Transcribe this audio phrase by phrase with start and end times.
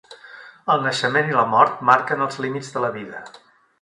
[0.75, 3.23] El naixement i la mort marquen els límits de la vida.